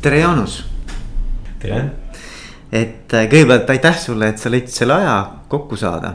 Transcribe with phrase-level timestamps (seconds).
[0.00, 0.64] tere, Jaanus.
[1.60, 1.80] tere.
[2.72, 5.16] et äh, kõigepealt aitäh sulle, et sa leidsid selle aja
[5.52, 6.14] kokku saada.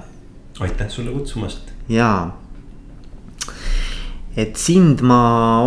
[0.59, 1.69] aitäh sulle kutsumast.
[1.89, 2.33] jaa.
[4.37, 5.19] et sind ma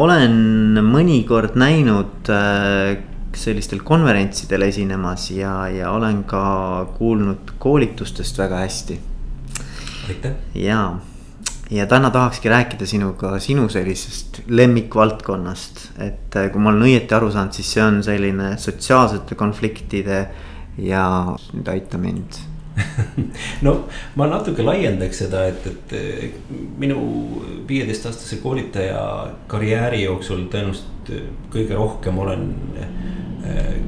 [0.03, 2.97] olen mõnikord näinud äh,
[3.39, 8.99] sellistel konverentsidel esinemas ja, ja olen ka kuulnud koolitustest väga hästi.
[10.09, 10.35] aitäh.
[10.55, 10.91] jaa
[11.71, 17.31] ja täna tahakski rääkida sinuga sinu sellisest lemmikvaldkonnast, et äh, kui ma olen õieti aru
[17.33, 20.21] saanud, siis see on selline sotsiaalsete konfliktide
[20.79, 21.03] ja
[21.53, 22.41] nüüd aita mind.
[23.67, 23.73] No
[24.15, 27.01] ma natuke laiendaks seda, et, et minu
[27.69, 29.01] viieteistaastase koolitaja
[29.51, 31.11] karjääri jooksul tõenäoliselt
[31.51, 32.45] kõige rohkem olen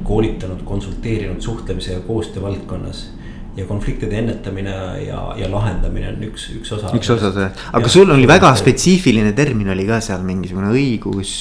[0.03, 3.05] koolitanud, konsulteerinud suhtlemise ja koostöö valdkonnas
[3.55, 4.73] ja konfliktide ennetamine
[5.05, 6.91] ja, ja lahendamine on üks, üks osa.
[6.97, 11.33] üks osa see, aga ja, sul oli väga spetsiifiline termin oli ka seal mingisugune õigus.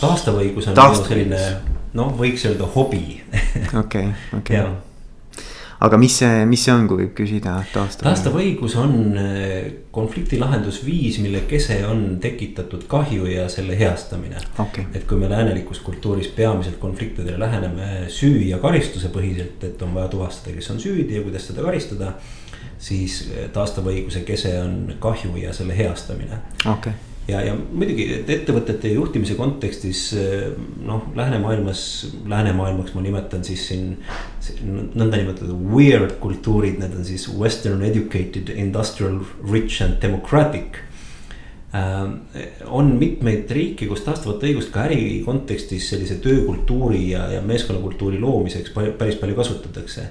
[0.00, 1.42] taastav õigus on Taastav selline
[1.98, 3.20] noh, võiks öelda hobi.
[3.84, 4.64] okei, okei
[5.80, 8.04] aga mis see, mis see on, kui võib küsida taastav?
[8.04, 14.86] taastav õigus on äh, konflikti lahendusviis, mille kese on tekitatud kahju ja selle heastamine okay..
[14.94, 20.12] et kui me läänelikus kultuuris peamiselt konfliktidele läheneme süü ja karistuse põhiselt, et on vaja
[20.12, 22.14] tuvastada, kes on süüdi ja kuidas seda karistada.
[22.80, 28.92] siis äh, taastav õiguse kese on kahju ja selle heastamine okay ja, ja muidugi ettevõtete
[28.94, 30.02] juhtimise kontekstis
[30.86, 31.82] noh, läänemaailmas,
[32.30, 33.94] läänemaailmaks ma nimetan siis siin
[34.66, 39.20] nõndanimetatud weird kultuurid, need on siis western educated, industrial,
[39.50, 40.82] rich and democratic
[41.74, 42.02] äh,.
[42.66, 48.74] on mitmeid riike, kus taastavat õigust ka äri kontekstis sellise töökultuuri ja, ja meeskonnakultuuri loomiseks
[48.74, 50.10] päris palju kasutatakse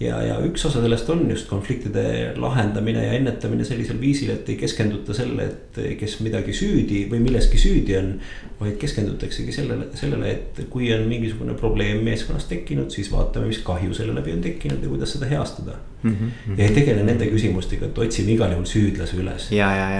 [0.00, 4.56] ja, ja üks osa sellest on just konfliktide lahendamine ja ennetamine sellisel viisil, et ei
[4.60, 8.14] keskenduta selle, et kes midagi süüdi või milleski süüdi on.
[8.60, 13.94] vaid keskendutaksegi sellele, sellele, et kui on mingisugune probleem meeskonnas tekkinud, siis vaatame, mis kahju
[13.96, 16.10] selle läbi on tekkinud ja kuidas seda heastada mm.
[16.10, 16.58] -hmm.
[16.58, 19.48] ja ei tegele nende küsimustega, et otsime igal juhul süüdlase üles.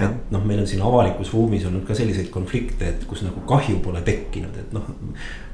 [0.05, 3.79] et noh, meil on siin avalikus ruumis olnud ka selliseid konflikte, et kus nagu kahju
[3.79, 4.87] pole tekkinud, et noh.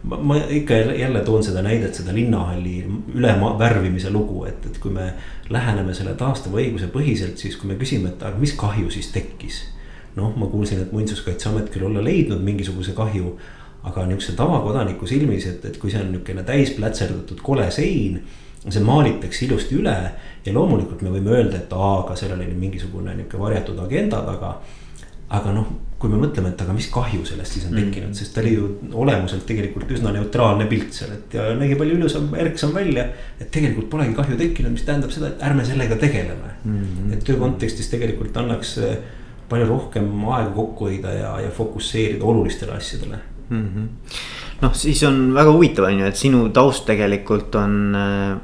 [0.04, 2.86] ma, ikka jälle toon seda näidet, seda linnahalli
[3.16, 5.12] ülevärvimise lugu, et, et kui me
[5.50, 9.64] läheneme selle taastava õiguse põhiselt, siis kui me küsime, et aga mis kahju siis tekkis.
[10.18, 13.36] noh, ma kuulsin, et muinsuskaitseamet küll olla leidnud mingisuguse kahju
[13.84, 18.20] aga niisuguse tavakodaniku silmis, et, et kui see on niisugune täis plätserdatud kole sein
[18.68, 19.96] see maalitakse ilusti üle
[20.46, 24.58] ja loomulikult me võime öelda, et aa, aga seal oli mingisugune nihuke varjatud agenda taga.
[25.36, 25.68] Aga noh,
[26.00, 27.84] kui me mõtleme, et aga mis kahju sellest siis on mm.
[27.84, 28.68] tekkinud mm., sest ta oli ju
[29.02, 33.08] olemuselt tegelikult üsna neutraalne pilt seal, et ja nägi palju ilusam, erksam välja.
[33.40, 37.14] et tegelikult polegi kahju tekkinud, mis tähendab seda, et ärme sellega tegeleme mm..
[37.18, 39.00] et töö kontekstis tegelikult annaks eh,
[39.50, 43.66] palju rohkem aega kokku hoida ja, ja fokusseerida olulistele asjadele mm.
[43.68, 48.38] -hmm noh, siis on väga huvitav, on ju, et sinu taust tegelikult on, äh,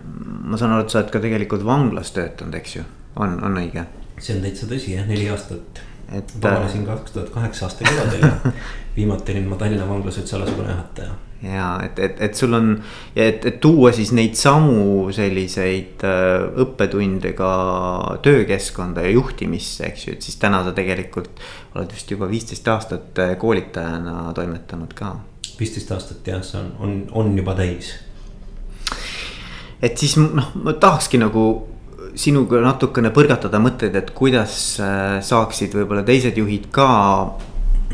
[0.44, 3.88] ma saan aru, et sa oled ka tegelikult vanglas töötanud, eks ju, on, on õige?
[4.20, 5.82] see on täitsa tõsi jah, neli aastat.
[6.12, 6.34] Et.
[6.42, 8.54] vabanesin kaks tuhat kaheksa aasta kevadel
[8.96, 11.16] viimati olin ma Tallinna vangla sotsiaalasakonna juhataja.
[11.44, 12.70] ja et, et, et sul on
[13.16, 17.52] et, et tuua siis neid samu selliseid äh, õppetunde ka
[18.24, 21.44] töökeskkonda ja juhtimisse, eks ju, et siis täna sa tegelikult
[21.76, 25.16] oled vist juba viisteist aastat äh, koolitajana toimetanud ka
[25.60, 27.94] viisteist aastat jah, see on, on, on juba täis.
[29.82, 31.46] et siis noh, ma tahakski nagu
[32.20, 36.88] sinuga natukene põrgatada mõtteid, et kuidas äh, saaksid võib-olla teised juhid ka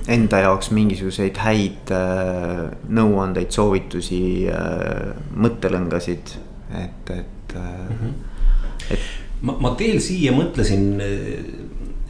[0.10, 6.34] enda jaoks mingisuguseid häid äh, nõuandeid, soovitusi, äh, mõttelõngasid,
[6.80, 8.18] et, et mm, -hmm.
[8.96, 9.08] et.
[9.42, 11.02] ma, ma veel siia mõtlesin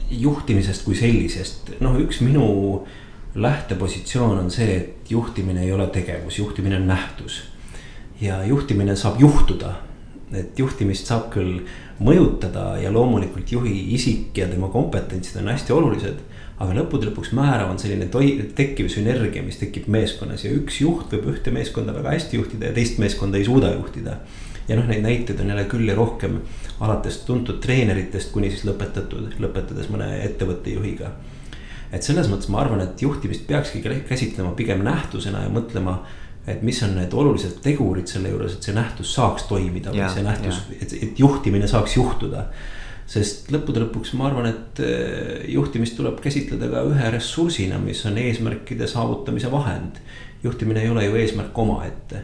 [0.09, 2.47] juhtimisest kui sellisest, noh, üks minu
[2.79, 2.97] äh,
[3.35, 7.43] lähtepositsioon on see, et juhtimine ei ole tegevus, juhtimine on nähtus.
[8.21, 9.73] ja juhtimine saab juhtuda,
[10.33, 11.61] et juhtimist saab küll
[12.03, 16.27] mõjutada ja loomulikult juhi isik ja tema kompetentsid on hästi olulised.
[16.59, 18.09] aga lõppude lõpuks määrav on selline
[18.55, 22.75] tekkiv sünergia, mis tekib meeskonnas ja üks juht võib ühte meeskonda väga hästi juhtida ja
[22.75, 24.17] teist meeskonda ei suuda juhtida.
[24.67, 26.41] ja noh, neid näiteid on jälle küll ja rohkem,
[26.79, 31.11] alates tuntud treeneritest kuni siis lõpetatud, lõpetades mõne ettevõtte juhiga
[31.91, 35.99] et selles mõttes ma arvan, et juhtimist peakski käsitlema pigem nähtusena ja mõtlema.
[36.53, 40.09] Et mis on need olulised tegurid selle juures, et see nähtus saaks toimida või ja,
[40.13, 42.47] see nähtus, et, et juhtimine saaks juhtuda.
[43.09, 48.17] sest lõppude lõpuks ma arvan, et eh, juhtimist tuleb käsitleda ka ühe ressursina, mis on
[48.17, 50.01] eesmärkide saavutamise vahend.
[50.43, 52.23] juhtimine ei ole ju eesmärk omaette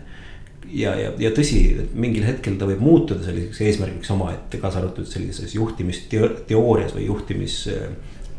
[0.72, 5.08] ja, ja, ja tõsi, et mingil hetkel ta võib muutuda selliseks eesmärgiks omaette, kaasa arvatud
[5.10, 7.58] sellises juhtimisteoorias või juhtimis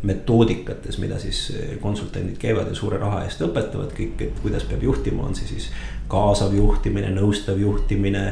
[0.07, 1.41] metoodikates, mida siis
[1.81, 5.71] konsultandid käivad ja suure raha eest õpetavad kõik, et kuidas peab juhtima, on see siis
[6.09, 8.31] kaasav juhtimine, nõustav juhtimine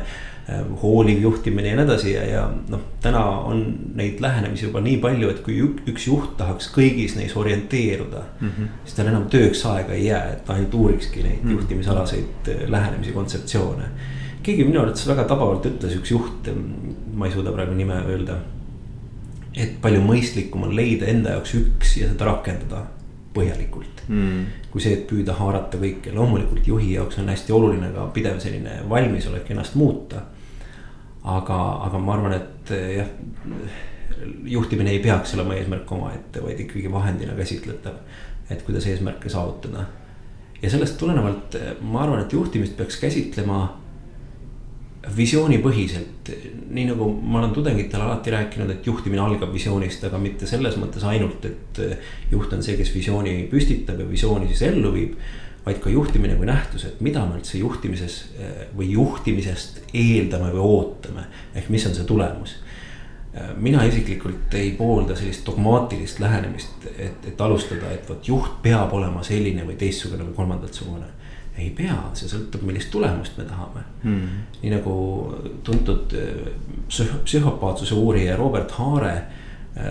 [0.49, 3.63] Äh, hooliv juhtimine ja nii edasi ja, ja noh, täna on
[3.97, 5.55] neid lähenemisi juba nii palju, et kui
[5.89, 8.51] üks juht tahaks kõigis neis orienteeruda mm.
[8.51, 8.75] -hmm.
[8.85, 11.55] siis tal enam tööks aega ei jää, et ainult uurikski neid mm -hmm.
[11.57, 13.89] juhtimisalaseid äh, lähenemisi, kontseptsioone.
[14.43, 16.53] keegi minu arvates väga tabavalt ütles, üks juht,
[17.15, 18.37] ma ei suuda praegu nime öelda.
[19.57, 22.85] Et palju mõistlikum on leida enda jaoks üks ja seda rakendada
[23.35, 24.69] põhjalikult mm..
[24.71, 28.81] kui see, et püüda haarata kõike, loomulikult juhi jaoks on hästi oluline ka pidev selline
[28.91, 30.25] valmisolek ennast muuta
[31.25, 33.11] aga, aga ma arvan, et eh, jah,
[34.55, 38.01] juhtimine ei peaks olema eesmärk omaette, vaid ikkagi vahendina käsitletav.
[38.51, 39.87] et kuidas eesmärke saavutada.
[40.63, 43.81] ja sellest tulenevalt eh, ma arvan, et juhtimist peaks käsitlema
[45.17, 46.31] visioonipõhiselt,
[46.75, 51.07] nii nagu ma olen tudengitele alati rääkinud, et juhtimine algab visioonist, aga mitte selles mõttes
[51.07, 55.17] ainult, et eh, juht on see, kes visiooni püstitab ja visiooni siis ellu viib
[55.65, 60.67] vaid ka juhtimine kui nähtus, et mida me üldse juhtimises eh, või juhtimisest eeldame või
[60.67, 61.29] ootame.
[61.55, 62.57] ehk mis on see tulemus.
[63.35, 68.93] Eh, mina isiklikult ei poolda sellist dogmaatilist lähenemist, et, et alustada, et vot juht peab
[68.93, 71.13] olema selline või teistsugune või kolmandatsugune
[71.59, 74.43] ei pea, see sõltub, millist tulemust me tahame mm..
[74.63, 74.95] nii nagu
[75.67, 76.51] tuntud eh,
[76.89, 79.15] psüh-, psühhopaatsuse uurija Robert Haare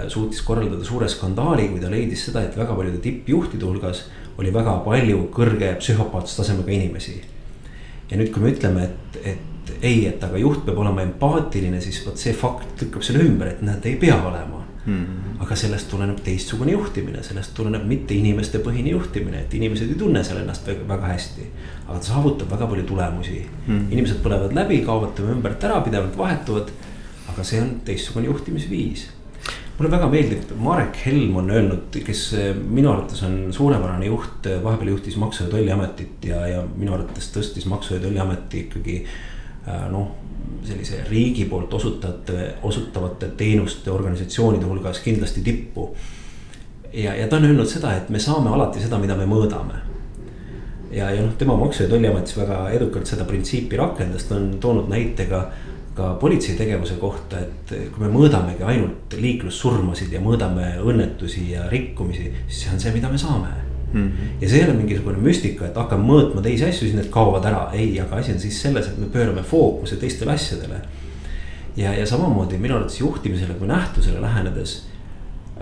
[0.08, 4.06] suutis korraldada suure skandaali, kui ta leidis seda, et väga paljude tippjuhtide hulgas
[4.40, 7.22] oli väga palju kõrge psühhopaatstasemega inimesi.
[8.10, 12.02] ja nüüd, kui me ütleme, et, et ei, et aga juht peab olema empaatiline, siis
[12.06, 14.63] vot see fakt lükkab selle ümber, et näed, ei pea olema.
[14.86, 15.42] -hmm.
[15.44, 20.24] aga sellest tuleneb teistsugune juhtimine, sellest tuleneb mitte inimeste põhine juhtimine, et inimesed ei tunne
[20.24, 21.48] seal ennast väga hästi.
[21.88, 23.92] aga ta saavutab väga palju tulemusi mm, -hmm.
[23.92, 26.72] inimesed põlevad läbi, kaovad tema ümbert ära, pidevalt vahetuvad.
[27.30, 29.08] aga see on teistsugune juhtimisviis
[29.78, 34.60] mulle väga meeldib, Marek Helm on öelnud, kes eh, minu arvates on suurepärane juht, eh,
[34.64, 39.88] vahepeal juhtis Maksu- ja Tolliametit ja, ja minu arvates tõstis Maksu- ja Tolliameti ikkagi eh,
[39.92, 40.12] noh,
[40.66, 45.96] sellise riigi poolt osutajate, osutavate teenuste organisatsioonide hulgas kindlasti tippu.
[46.94, 49.82] ja, ja ta on öelnud seda, et me saame alati seda, mida me mõõdame.
[50.92, 54.90] ja, ja noh, tema Maksu- ja Tolliametis väga edukalt seda printsiipi rakendas, ta on toonud
[54.90, 55.50] näite ka
[55.94, 62.32] ka politsei tegevuse kohta, et kui me mõõdamegi ainult liiklussurmasid ja mõõdame õnnetusi ja rikkumisi,
[62.48, 63.52] siis see on see, mida me saame
[63.94, 64.08] mm.
[64.08, 64.42] -hmm.
[64.42, 67.70] ja see ei ole mingisugune müstika, et hakkame mõõtma teisi asju, siis need kaovad ära,
[67.74, 70.82] ei, aga asi on siis selles, et me pöörame fookuse teistele asjadele.
[71.78, 74.86] ja, ja samamoodi minu arvates juhtimisele kui nähtusele lähenedes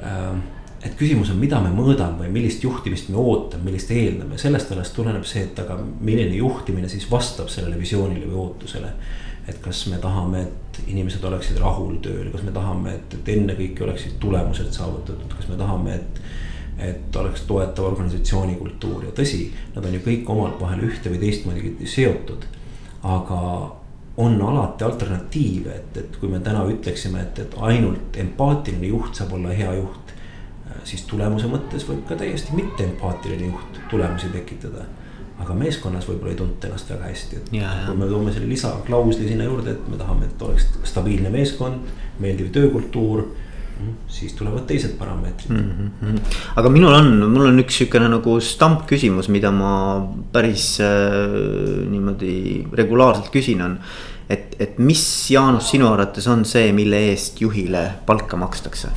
[0.04, 0.36] äh,
[0.84, 4.90] et küsimus on, mida me mõõdame või millist juhtimist me ootame, millist eeldame, sellest alles
[4.90, 8.94] tuleneb see, et aga milline juhtimine siis vastab sellele visioonile või ootusele
[9.48, 13.86] et kas me tahame, et inimesed oleksid rahul tööl, kas me tahame, et, et ennekõike
[13.88, 16.24] oleksid tulemused saavutatud, kas me tahame, et.
[16.82, 19.46] Et oleks toetav organisatsiooni kultuur ja tõsi,
[19.76, 22.48] nad on ju kõik omavahel ühte või teistmoodi seotud.
[23.04, 23.42] aga
[24.18, 29.34] on alati alternatiive, et, et kui me täna ütleksime, et, et ainult empaatiline juht saab
[29.34, 30.16] olla hea juht.
[30.84, 34.86] siis tulemuse mõttes võib ka täiesti mitte empaatiline juht tulemusi tekitada
[35.42, 39.30] aga meeskonnas võib-olla ei tunta ennast väga hästi, et ja, kui me toome selle lisaklausli
[39.30, 41.88] sinna juurde, et me tahame, et oleks stabiilne meeskond,
[42.22, 43.26] meeldiv töökultuur
[44.12, 45.90] siis tulevad teised parameetrid mm.
[46.02, 46.20] -hmm.
[46.56, 49.74] aga minul on, mul on üks sihukene nagu stampküsimus, mida ma
[50.32, 53.80] päris äh, niimoodi regulaarselt küsin, on.
[54.30, 58.92] et, et mis, Jaanus, sinu arvates on see, mille eest juhile palka makstakse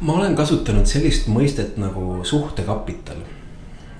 [0.00, 3.16] ma olen kasutanud sellist mõistet nagu suhtekapital.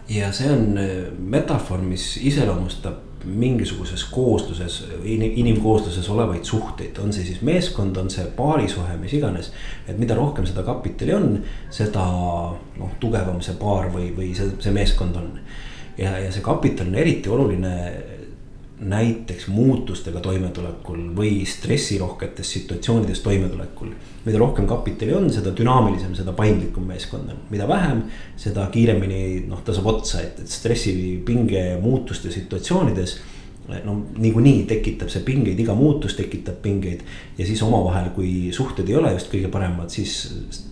[0.09, 7.41] ja see on äh, metafoor, mis iseloomustab mingisuguses koosluses, inimkoosluses olevaid suhteid, on see siis
[7.47, 9.53] meeskond, on see paarisuhe, mis iganes.
[9.89, 11.31] et mida rohkem seda kapitali on,
[11.71, 12.05] seda
[12.79, 15.33] noh, tugevam see paar või, või see, see meeskond on.
[15.99, 17.75] ja, ja see kapital on eriti oluline
[18.81, 23.95] näiteks muutustega toimetulekul või stressirohketes situatsioonides toimetulekul.
[24.25, 28.03] mida rohkem kapitali on, seda dünaamilisem, seda paindlikum meeskond on, mida vähem,
[28.37, 33.17] seda kiiremini noh, tasub otsa, et, et stressipinge muutuste situatsioonides.
[33.85, 37.01] no niikuinii tekitab see pingeid, iga muutus tekitab pingeid
[37.39, 40.13] ja siis omavahel, kui suhted ei ole just kõige paremad, siis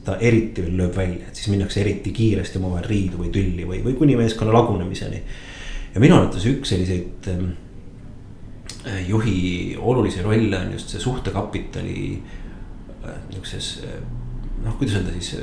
[0.04, 3.80] ta eriti veel lööb välja, et siis minnakse eriti kiiresti omavahel riidu või tülli või,
[3.82, 5.22] või kuni meeskonna lagunemiseni.
[5.94, 7.63] ja minu arvates üks selliseid Äh,
[9.08, 12.22] juhi olulisi rolle on just see suhtekapitali
[13.04, 14.02] äh, nihukeses äh,
[14.64, 15.36] noh, kuidas öelda siis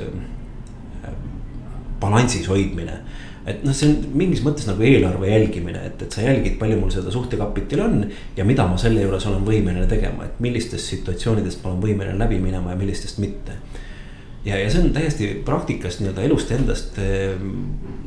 [2.02, 2.98] balansis hoidmine.
[3.46, 6.92] et noh, see on mingis mõttes nagu eelarve jälgimine, et, et sa jälgid, palju mul
[6.94, 8.04] seda suhtekapitali on.
[8.36, 12.38] ja mida ma selle juures olen võimeline tegema, et millistest situatsioonidest ma olen võimeline läbi
[12.42, 13.58] minema ja millistest mitte.
[14.44, 17.50] Ja, ja see on täiesti praktikast nii-öelda elust endast ehm,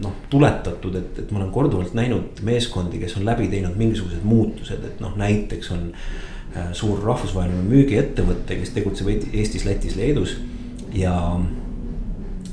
[0.04, 4.84] noh tuletatud, et, et ma olen korduvalt näinud meeskondi, kes on läbi teinud mingisugused muutused,
[4.88, 10.38] et noh, näiteks on äh, suur rahvusvaheline müügiettevõte, kes tegutseb Eestis, Lätis, Leedus
[10.96, 11.16] ja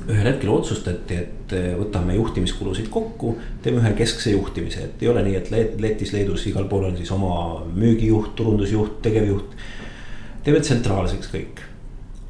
[0.03, 5.23] ühel hetkel otsustati, et eh, võtame juhtimiskulusid kokku, teeme ühe keskse juhtimise, et ei ole
[5.23, 9.55] nii, et Lätis, Leedus, igal pool on siis oma müügijuht, turundusjuht, tegevjuht.
[10.43, 11.63] teeme tsentraalseks kõik,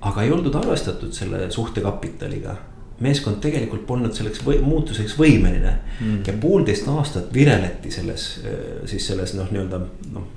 [0.04, 2.56] aga ei oldud arvestatud selle suhtekapitaliga
[3.04, 6.22] meeskond tegelikult polnud selleks või, muutuseks võimeline mm.
[6.28, 9.82] ja poolteist aastat vireleti selles, eh, siis selles noh, nii-öelda
[10.14, 10.32] noh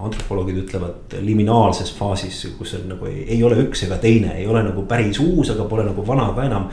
[0.00, 4.62] antropoloogid ütlevad liminaalses faasis, kus on nagu ei, ei ole üks ega teine, ei ole
[4.64, 6.70] nagu päris uus, aga pole nagu vana ka enam.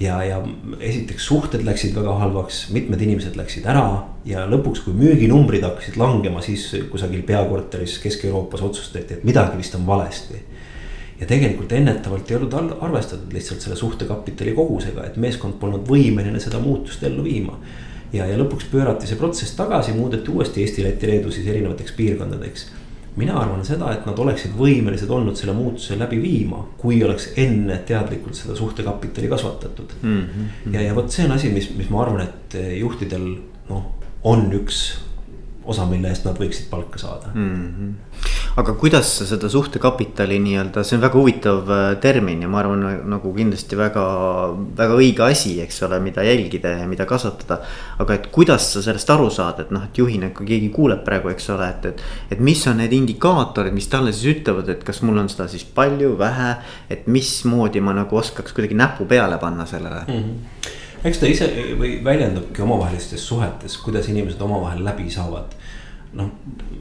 [0.00, 0.36] ja, ja
[0.78, 3.86] esiteks suhted läksid väga halvaks, mitmed inimesed läksid ära
[4.26, 9.86] ja lõpuks, kui müüginumbrid hakkasid langema, siis kusagil peakorteris Kesk-Euroopas otsustati, et midagi vist on
[9.86, 10.42] valesti
[11.20, 16.60] ja tegelikult ennetavalt ei olnud arvestatud lihtsalt selle suhtekapitali kogusega, et meeskond polnud võimeline seda
[16.62, 17.58] muutust ellu viima
[18.12, 22.68] ja, ja lõpuks pöörati see protsess tagasi, muudeti uuesti Eesti, Läti, Leedu siis erinevateks piirkondadeks.
[23.18, 27.80] mina arvan seda, et nad oleksid võimelised olnud selle muutuse läbi viima, kui oleks enne
[27.86, 30.22] teadlikult seda suhtekapitali kasvatatud mm.
[30.22, 30.74] -hmm.
[30.74, 33.26] ja, ja vot see on asi, mis, mis ma arvan, et juhtidel
[33.68, 35.00] noh, on üks
[35.64, 37.66] osa, mille eest nad võiksid palka saada mm.
[37.66, 37.94] -hmm.
[38.58, 42.80] Aga kuidas sa seda suhtekapitali nii-öelda, see on väga huvitav äh, termin ja ma arvan,
[43.06, 44.06] nagu kindlasti väga,
[44.80, 47.60] väga õige asi, eks ole, mida jälgida ja mida kasvatada.
[48.02, 51.30] aga et kuidas sa sellest aru saad, et noh, et juhina, kui keegi kuuleb praegu,
[51.30, 52.02] eks ole, et, et.
[52.34, 55.62] et mis on need indikaatorid, mis talle siis ütlevad, et kas mul on seda siis
[55.62, 56.50] palju, vähe,
[56.90, 60.18] et mismoodi ma nagu oskaks kuidagi näpu peale panna sellele mm.
[60.24, 60.74] -hmm
[61.04, 61.46] eks ta ise
[61.78, 65.54] või väljendubki omavahelistes suhetes, kuidas inimesed omavahel läbi saavad
[66.18, 66.30] noh,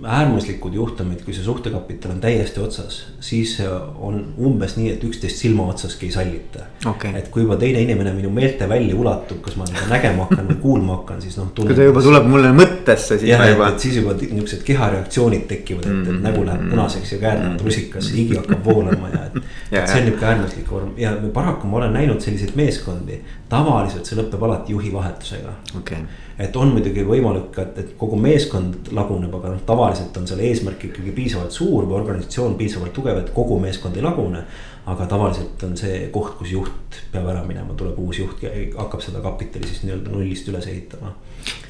[0.08, 5.66] äärmuslikud juhtumid, kui see suhtekapital on täiesti otsas, siis on umbes nii, et üksteist silma
[5.72, 7.12] otsaski ei sallita okay..
[7.18, 11.00] et kui juba teine inimene minu meeltevälli ulatub, kas ma teda nägema hakkan või kuulma
[11.00, 11.50] hakkan, siis noh.
[11.58, 13.32] kui ta juba tuleb mulle mõttesse, siis.
[13.32, 16.22] jah, et, siis juba niuksed kehareaktsioonid tekivad, et, et mm -hmm.
[16.30, 16.76] nägu läheb mm-hmm.
[16.76, 19.42] punaseks ja käed lähevad rusikasse, higi hakkab voolama ja et.
[19.72, 24.18] et see on nihuke äärmuslik vorm ja paraku ma olen näinud selliseid meeskondi, tavaliselt see
[24.18, 26.06] lõpeb alati juhi vahetusega okay
[26.40, 30.86] et on muidugi võimalik, et, et kogu meeskond laguneb, aga noh, tavaliselt on seal eesmärk
[30.90, 34.44] ikkagi piisavalt suur või organisatsioon piisavalt tugev, et kogu meeskond ei lagune.
[34.88, 39.02] aga tavaliselt on see koht, kus juht peab ära minema, tuleb uus juht ja hakkab
[39.04, 41.12] seda kapitali siis nii-öelda nullist üles ehitama.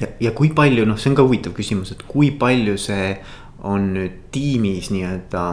[0.00, 3.16] ja, ja kui palju, noh, see on ka huvitav küsimus, et kui palju see
[3.66, 5.44] on nüüd tiimis nii-öelda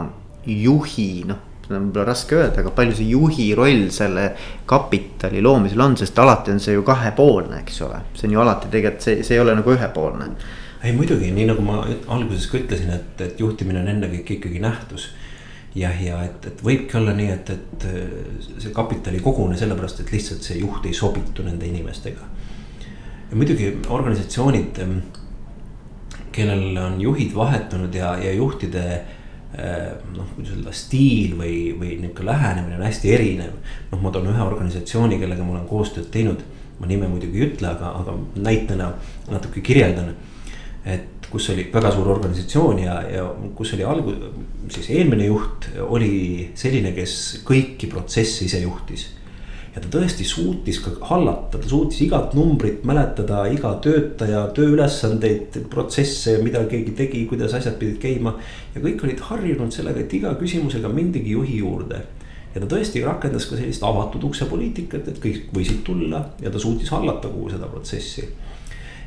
[0.46, 4.28] juhi noh seda on võib-olla raske öelda, aga palju see juhi roll selle
[4.70, 8.00] kapitali loomisel on, sest alati on see ju kahepoolne, eks ole.
[8.14, 10.30] see on ju alati tegelikult see, see ei ole nagu ühepoolne.
[10.86, 11.80] ei muidugi, nii nagu ma
[12.14, 15.10] alguses ka ütlesin, et, et juhtimine on ennekõike ikkagi nähtus.
[15.74, 17.90] jah, ja et, et võibki olla nii, et, et
[18.62, 22.32] see kapital ei kogune sellepärast, et lihtsalt see juht ei sobitu nende inimestega.
[23.30, 24.82] ja muidugi organisatsioonid,
[26.36, 29.15] kellel on juhid vahetunud ja, ja juhtide Äh,
[29.56, 33.56] noh, kuidas öelda, stiil või, või nihuke lähenemine on hästi erinev.
[33.92, 36.42] noh, ma toon ühe organisatsiooni, kellega ma olen koostööd teinud,
[36.80, 38.92] ma nime muidugi ei ütle, aga, aga näitena
[39.32, 40.14] natuke kirjeldan.
[40.84, 43.24] et kus oli väga suur organisatsioon ja, ja
[43.56, 44.14] kus oli algu-,
[44.70, 49.08] siis eelmine juht oli selline, kes kõiki protsesse ise juhtis
[49.76, 56.38] ja ta tõesti suutis ka hallata, ta suutis igat numbrit mäletada, iga töötaja tööülesandeid, protsesse,
[56.44, 58.32] mida keegi tegi, kuidas asjad pidid käima.
[58.74, 62.00] ja kõik olid harjunud sellega, et iga küsimusega mindigi juhi juurde.
[62.54, 66.58] ja ta tõesti rakendas ka sellist avatud ukse poliitikat, et kõik võisid tulla ja ta
[66.58, 68.24] suutis hallata kogu seda protsessi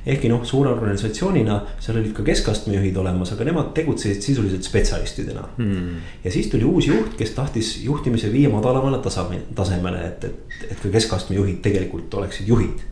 [0.06, 5.44] ehkki noh, suure organisatsioonina seal olid ka keskastme juhid olemas, aga nemad tegutsesid sisuliselt spetsialistidena.
[5.58, 5.98] Hmm..
[6.24, 10.94] ja siis tuli uus juht, kes tahtis juhtimise viia madalamale tasemele, et, et, et ka
[10.94, 12.88] keskastme juhid tegelikult oleksid juhid.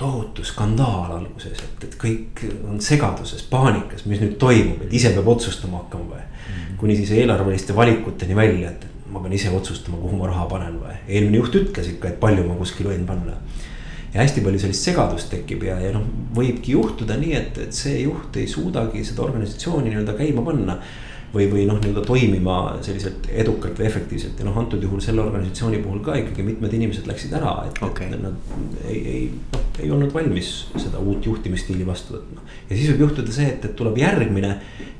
[0.00, 5.28] Tohutu skandaal alguses, et, et kõik on segaduses, paanikas, mis nüüd toimub, et ise peab
[5.28, 6.22] otsustama hakkama või?
[6.50, 6.78] Mm..
[6.80, 10.94] kuni siis eelarveliste valikuteni välja, et ma pean ise otsustama, kuhu ma raha panen või.
[11.08, 13.36] eelmine juht ütles ikka, et palju ma kuskil võin panna
[14.14, 16.02] ja hästi palju sellist segadust tekib ja, ja noh,
[16.34, 20.80] võibki juhtuda nii, et, et see juht ei suudagi seda organisatsiooni nii-öelda käima panna.
[21.30, 25.78] või, või noh, nii-öelda toimima selliselt edukalt või efektiivselt ja noh, antud juhul selle organisatsiooni
[25.78, 28.34] puhul ka ikkagi mitmed inimesed läksid ära, et okay., et nad
[28.88, 29.20] ei, ei,
[29.52, 32.42] noh, ei olnud valmis seda uut juhtimisstiili vastu võtma.
[32.66, 34.56] ja siis võib juhtuda see, et, et tuleb järgmine,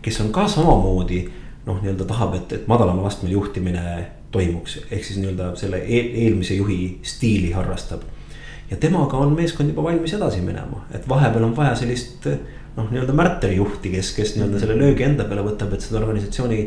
[0.06, 1.24] kes on ka samamoodi
[1.66, 3.82] noh, nii-öelda tahab, et, et madalamal astmel juhtimine
[4.30, 8.06] toimuks, ehk siis nii-öelda selle eel, eelmise juhi stiili harrastab
[8.70, 12.26] ja temaga on meeskond juba valmis edasi minema, et vahepeal on vaja sellist
[12.76, 16.62] noh, nii-öelda märterijuhti, kes, kes nii-öelda selle löögi enda peale võtab, et seda organisatsiooni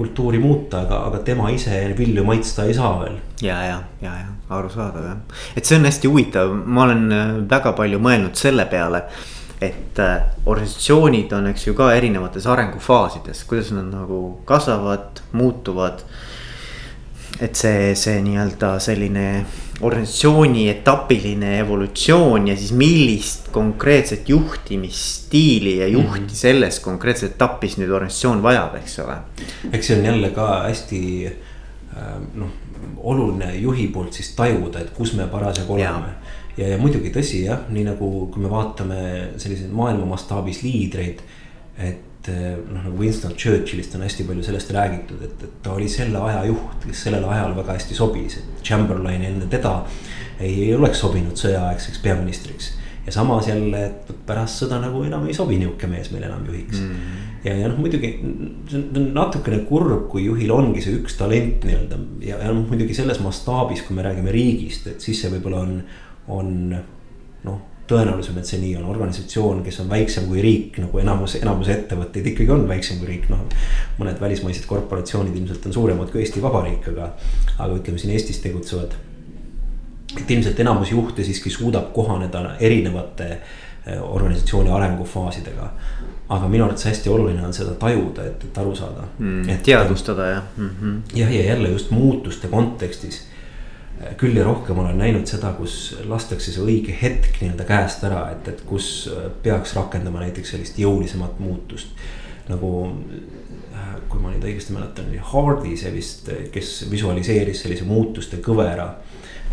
[0.00, 3.18] kultuuri muuta, aga, aga tema ise vilju maitsta ei saa veel.
[3.42, 4.30] ja, ja, ja, ja.
[4.50, 9.04] Arusaadav jah, et see on hästi huvitav, ma olen äh, väga palju mõelnud selle peale
[9.60, 16.04] et äh, organisatsioonid on, eks ju, ka erinevates arengufaasides, kuidas nad nagu kasvavad, muutuvad.
[17.40, 19.26] Et see, see nii-öelda selline
[19.80, 26.40] organisatsiooni etapiline evolutsioon ja siis millist konkreetset juhtimisstiili ja juhti mm -hmm.
[26.42, 29.16] selles konkreetses etapis nüüd organisatsioon vajab, eks ole.
[29.72, 32.48] eks see on jälle ka hästi äh, noh,
[32.96, 36.12] oluline juhi poolt siis tajuda, et kus me parasjagu oleme
[36.56, 39.00] ja, ja muidugi tõsi jah, nii nagu kui me vaatame
[39.36, 41.20] selliseid maailma mastaabis liidreid.
[41.78, 45.88] et eh, noh, nagu Winston Churchillist on hästi palju sellest räägitud, et, et ta oli
[45.88, 49.80] selle aja juht, kes sellel ajal väga hästi sobis, et Chamberlain enne teda.
[50.40, 52.70] ei, ei oleks sobinud sõjaaegseks peaministriks
[53.06, 56.80] ja samas jälle, et pärast sõda nagu enam ei sobi nihuke mees meil enam juhiks
[56.80, 56.90] mm.
[56.90, 57.26] -hmm.
[57.44, 58.12] ja, ja noh, muidugi
[58.68, 62.94] see on natukene kurb, kui juhil ongi see üks talent nii-öelda ja, ja noh, muidugi
[62.96, 65.82] selles mastaabis, kui me räägime riigist, et siis see võib-olla on
[66.30, 66.76] on
[67.90, 72.32] tõenäolisem, et see nii on, organisatsioon, kes on väiksem kui riik, nagu enamus, enamus ettevõtteid
[72.32, 73.42] ikkagi on väiksem kui riik, noh.
[73.98, 77.12] mõned välismaised korporatsioonid ilmselt on suuremad kui Eesti Vabariik, aga,
[77.58, 78.98] aga ütleme siin Eestis tegutsevad.
[80.18, 85.72] et ilmselt enamus juhte siiski suudab kohaneda erinevate eh, organisatsiooni arengufaasidega.
[86.28, 89.58] aga minu arvates hästi oluline on seda tajuda, et, et aru saada mm,.
[89.62, 91.00] teadvustada jah mm -hmm..
[91.14, 93.29] jah, ja jälle just muutuste kontekstis
[94.20, 98.48] küll ja rohkem olen näinud seda, kus lastakse see õige hetk nii-öelda käest ära, et,
[98.48, 99.10] et kus
[99.44, 101.92] peaks rakendama näiteks sellist jõulisemat muutust.
[102.48, 102.70] nagu
[104.10, 108.94] kui ma nüüd õigesti mäletan, oli Hardy see vist, kes visualiseeris sellise muutuste kõvera.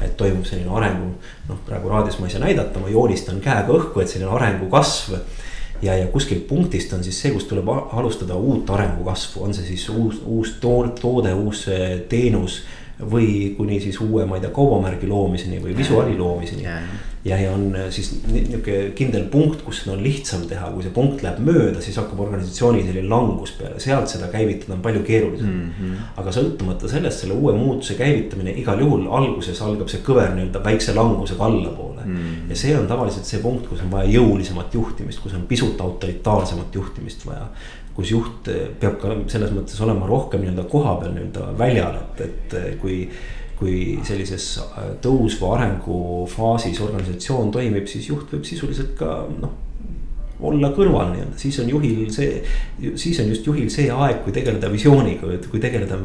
[0.01, 1.07] et toimub selline arengu,
[1.47, 5.15] noh praegu raadios ma ei saa näidata, ma joonistan käega õhku, et selline arengukasv
[5.81, 9.87] ja, ja kuskilt punktist on siis see, kus tuleb alustada uut arengukasvu, on see siis
[9.89, 11.65] uus, uus toode, uus
[12.09, 12.59] teenus
[12.97, 16.65] või kuni siis uue, ma ei tea, kaubamärgi loomiseni või visuaali loomiseni.
[17.27, 21.21] ja, ja on siis nihuke kindel punkt, kus seda on lihtsam teha, kui see punkt
[21.21, 25.71] läheb mööda, siis hakkab organisatsiooni selline langus peale, sealt seda käivitada on palju keerulisem mm.
[25.77, 26.11] -hmm.
[26.23, 30.95] aga sõltumata sellest, selle uue muutuse käivitamine igal juhul alguses algab see kõver nii-öelda väikse
[30.97, 32.15] langusega allapoole mm.
[32.15, 32.49] -hmm.
[32.49, 36.75] ja see on tavaliselt see punkt, kus on vaja jõulisemat juhtimist, kus on pisut autoritaarsemat
[36.75, 37.51] juhtimist vaja
[37.97, 43.01] kus juht peab ka selles mõttes olema rohkem nii-öelda kohapeal nii-öelda väljal, et, et kui.
[43.57, 44.43] kui sellises
[45.01, 49.55] tõusva arengufaasis organisatsioon toimib, siis juht võib sisuliselt ka noh
[50.45, 52.41] olla kõrval nii-öelda, siis on juhil see,
[52.99, 55.97] siis on just juhil see aeg, kui tegeleda visiooniga, kui tegeleda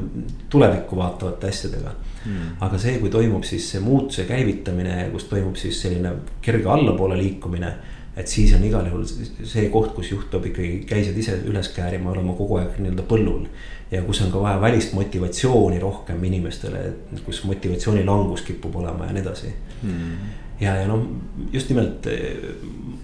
[0.52, 2.54] tulevikku vaatavate asjadega mm..
[2.64, 7.74] aga see, kui toimub siis see muutuse käivitamine, kus toimub siis selline kerge allapoole liikumine
[8.16, 12.10] et siis on igal juhul see koht, kus juht peab ikkagi käised ise üles käärima,
[12.12, 13.46] olema kogu aeg nii-öelda põllul.
[13.92, 16.84] ja kus on ka vaja välist motivatsiooni rohkem inimestele,
[17.24, 20.30] kus motivatsiooni langus kipub olema ja nii edasi hmm.
[20.60, 21.04] ja, ja noh,
[21.52, 22.08] just nimelt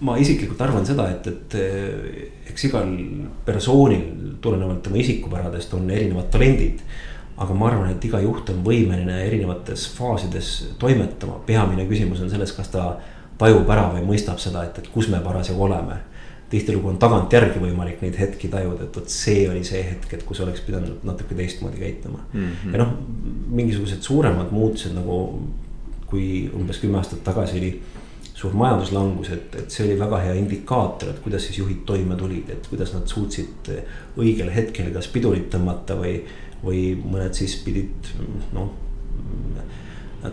[0.01, 2.89] ma isiklikult arvan seda, et, et eks igal
[3.45, 6.81] persoonil tulenevalt tema isikupäradest on erinevad talendid
[7.39, 12.51] aga ma arvan, et iga juht on võimeline erinevates faasides toimetama, peamine küsimus on selles,
[12.55, 12.89] kas ta
[13.39, 15.99] tajub ära või mõistab seda, et, et kus me parasjagu oleme.
[16.49, 20.39] tihtilugu on tagantjärgi võimalik neid hetki tajuda, et vot see oli see hetk, et kus
[20.41, 22.47] oleks pidanud natuke teistmoodi käituma mm.
[22.47, 22.71] -hmm.
[22.73, 22.93] ja noh,
[23.49, 25.19] mingisugused suuremad muutused nagu
[26.07, 27.71] kui umbes kümme aastat tagasi oli
[28.33, 32.49] suur majanduslangus, et, et see oli väga hea indikaator, et kuidas siis juhid toime tulid,
[32.49, 33.71] et kuidas nad suutsid
[34.17, 36.13] õigel hetkel kas pidurit tõmmata või,
[36.63, 38.13] või mõned siis pidid
[38.55, 38.71] noh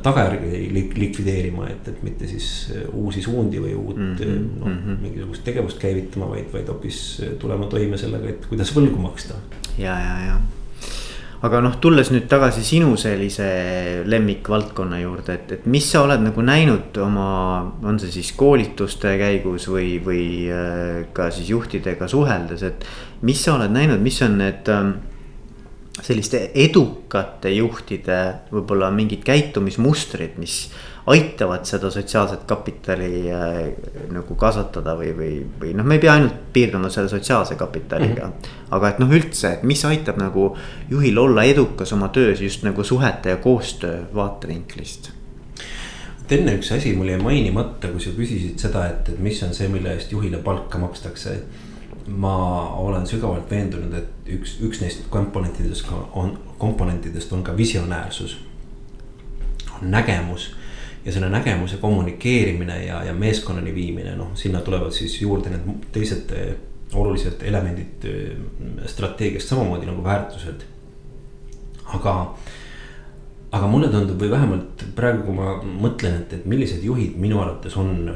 [0.03, 4.51] tagajärgi likvideerima, et, et mitte siis äh, uusi suundi või uut mm -hmm.
[4.59, 5.01] noh mm -hmm.
[5.03, 9.35] mingisugust tegevust käivitama, vaid, vaid hoopis äh, tulema toime sellega, et kuidas võlgu maksta.
[9.79, 10.41] ja, ja, ja
[11.43, 16.43] aga noh, tulles nüüd tagasi sinu sellise lemmikvaldkonna juurde, et, et mis sa oled nagu
[16.43, 20.49] näinud oma, on see siis koolituste käigus või, või
[21.13, 22.87] ka siis juhtidega suheldes, et.
[23.23, 24.91] mis sa oled näinud, mis on need ähm,
[26.03, 28.19] selliste edukate juhtide
[28.53, 30.67] võib-olla mingid käitumismustrid, mis
[31.07, 33.59] aitavad seda sotsiaalset kapitali äh,
[34.13, 38.33] nagu kasvatada või, või, või noh, me ei pea ainult piirduma selle sotsiaalse kapitaliga mm.
[38.33, 38.65] -hmm.
[38.77, 40.49] aga et noh, üldse, et mis aitab nagu
[40.91, 45.13] juhil olla edukas oma töös just nagu suhete ja koostöö vaatevinklist
[46.27, 49.55] et enne üks asi mul jäi mainimata, kui sa küsisid seda, et, et mis on
[49.55, 51.39] see, mille eest juhile palka makstakse
[52.09, 58.39] ma olen sügavalt veendunud, et üks, üks neist komponentidest ka on, komponentidest on ka visionäärsus.
[59.81, 60.55] on nägemus
[61.05, 66.33] ja selle nägemuse kommunikeerimine ja, ja meeskonnani viimine, noh, sinna tulevad siis juurde need teised
[66.95, 68.07] olulised elemendid
[68.87, 70.65] strateegiast samamoodi nagu väärtused.
[71.95, 72.15] aga,
[73.53, 77.77] aga mulle tundub või vähemalt praegu, kui ma mõtlen, et, et millised juhid minu arvates
[77.77, 78.11] on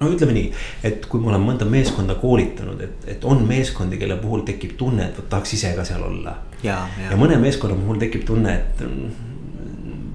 [0.00, 0.48] no ütleme nii,
[0.86, 5.10] et kui ma olen mõnda meeskonda koolitanud, et, et on meeskondi, kelle puhul tekib tunne,
[5.10, 6.38] et vot tahaks ise ka seal olla.
[6.64, 7.12] ja, ja.
[7.12, 8.84] ja mõne meeskonna puhul tekib tunne, et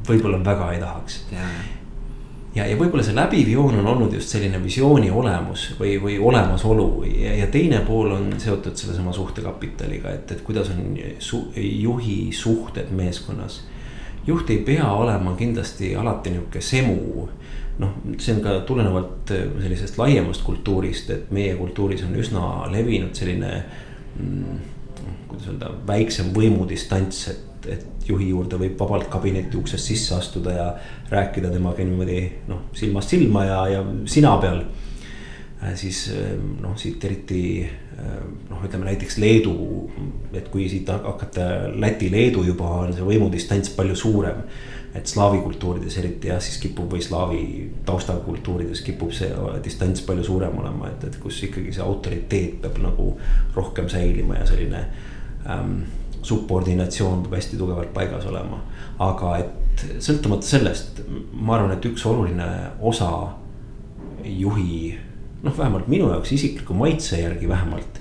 [0.07, 1.19] võib-olla väga ei tahaks.
[1.33, 1.45] ja,
[2.55, 6.89] ja, ja võib-olla see läbiv joon on olnud just selline visiooni olemus või, või olemasolu
[7.11, 12.89] ja, ja teine pool on seotud sellesama suhtekapitaliga, et, et kuidas on su, juhi suhted
[12.89, 13.61] meeskonnas.
[14.25, 17.29] juht ei pea olema kindlasti alati nihuke semu
[17.81, 23.15] noh, see on ka tulenevalt äh, sellisest laiemast kultuurist, et meie kultuuris on üsna levinud
[23.17, 23.51] selline
[24.19, 24.63] mm,.
[25.27, 30.67] kuidas öelda, väiksem võimudistants, et, et juhi juurde võib vabalt kabineti uksest sisse astuda ja
[31.11, 37.03] rääkida temaga niimoodi noh, silmast silma ja, ja sina peal äh, siis äh, noh, siit
[37.03, 37.41] eriti
[38.49, 39.53] noh, ütleme näiteks Leedu,
[40.35, 44.41] et kui siit hakata Läti-Leedu juba on see võimudistants palju suurem
[44.95, 47.41] et slaavi kultuurides eriti jah, siis kipub või slaavi
[47.87, 49.27] taustaga kultuurides kipub see
[49.63, 53.09] distants palju suurem olema, et, et kus ikkagi see autoriteet peab nagu
[53.57, 54.85] rohkem säilima ja selline
[55.51, 55.81] ähm,
[56.25, 58.61] subordinatsioon peab hästi tugevalt paigas olema.
[59.03, 61.03] aga et sõltumata sellest,
[61.33, 62.47] ma arvan, et üks oluline
[62.79, 63.11] osa
[64.23, 64.95] juhi,
[65.43, 67.99] noh, vähemalt minu jaoks isikliku maitse järgi vähemalt.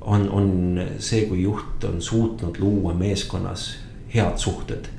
[0.00, 3.76] on, on see, kui juht on suutnud luua meeskonnas
[4.14, 4.90] head suhted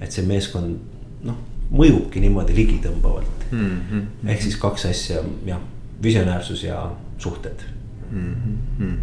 [0.00, 0.78] et see meeskond
[1.26, 1.38] noh,
[1.72, 3.80] mõjubki niimoodi ligitõmbavalt mm.
[3.90, 4.30] -hmm.
[4.30, 5.60] ehk siis kaks asja, jah,
[6.02, 7.64] visionäärsus ja suhted
[8.10, 8.34] mm.
[8.80, 8.96] -hmm.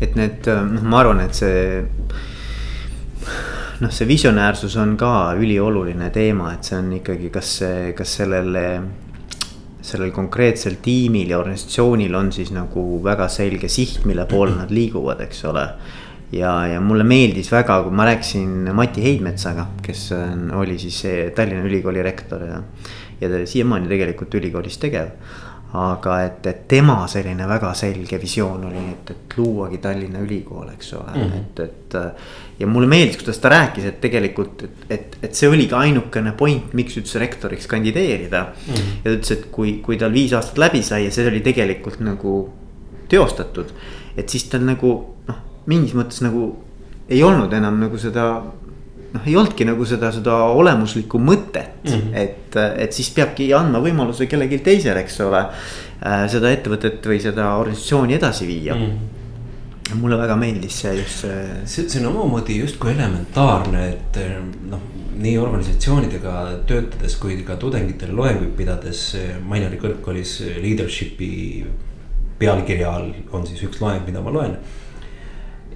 [0.00, 1.84] et need, noh, ma arvan, et see
[3.80, 8.64] noh, see visionäärsus on ka ülioluline teema, et see on ikkagi, kas see, kas sellele
[9.88, 15.20] sellel konkreetsel tiimil ja organisatsioonil on siis nagu väga selge siht, mille poole nad liiguvad,
[15.24, 15.64] eks ole
[16.32, 21.02] ja, ja mulle meeldis väga, kui ma rääkisin Mati Heidmetsaga, kes on, oli siis
[21.36, 22.62] Tallinna Ülikooli rektor ja.
[23.20, 25.14] ja ta siiamaani tegelikult ülikoolis tegev.
[25.68, 30.94] aga et, et tema selline väga selge visioon oli, et, et luuagi Tallinna Ülikool, eks
[30.96, 31.34] ole mm, -hmm.
[31.36, 31.96] et, et.
[32.58, 36.72] ja mulle meeldis, kuidas ta rääkis, et tegelikult, et, et, et see oligi ainukene point,
[36.72, 38.74] miks üldse rektoriks kandideerida mm.
[38.74, 38.96] -hmm.
[39.04, 42.00] ja ta ütles, et kui, kui tal viis aastat läbi sai ja see oli tegelikult
[42.00, 42.38] nagu
[43.08, 43.72] teostatud,
[44.16, 44.94] et siis tal nagu
[45.28, 46.50] noh mingis mõttes nagu
[47.08, 48.28] ei olnud enam nagu seda
[49.12, 52.16] noh, ei olnudki nagu seda, seda olemuslikku mõtet mm, -hmm.
[52.16, 55.44] et, et siis peabki andma võimaluse kellelgi teisel, eks ole.
[55.98, 58.84] Äh, seda ettevõtet või seda organisatsiooni edasi viia mm.
[58.84, 59.96] -hmm.
[59.98, 61.48] mulle väga meeldis see just see.
[61.64, 64.20] see, see on omamoodi justkui elementaarne, et
[64.70, 64.84] noh,
[65.18, 66.34] nii organisatsioonidega
[66.66, 69.16] töötades kui ka tudengitele loenguid pidades.
[69.42, 71.64] Mainori kõrgkoolis leadership'i
[72.38, 74.54] pealkirja all on siis üks loeng, mida ma loen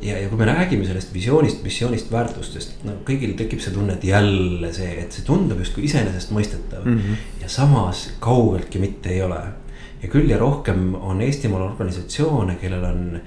[0.02, 4.06] ja, ja kui me räägime sellest visioonist, missioonist, väärtustest, no kõigil tekib see tunne, et
[4.06, 6.98] jälle see, et see tundub justkui iseenesestmõistetav mm.
[6.98, 7.42] -hmm.
[7.42, 9.40] ja samas kaugeltki mitte ei ole.
[10.02, 13.20] ja küll ja rohkem on Eestimaal organisatsioone, kellel on